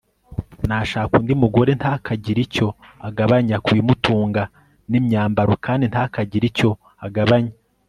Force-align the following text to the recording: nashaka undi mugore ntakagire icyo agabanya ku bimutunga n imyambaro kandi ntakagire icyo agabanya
nashaka 0.67 1.13
undi 1.19 1.33
mugore 1.43 1.71
ntakagire 1.79 2.39
icyo 2.47 2.67
agabanya 3.07 3.55
ku 3.63 3.69
bimutunga 3.77 4.43
n 4.91 4.93
imyambaro 4.99 5.53
kandi 5.65 5.83
ntakagire 5.91 6.45
icyo 6.51 6.69
agabanya 7.07 7.53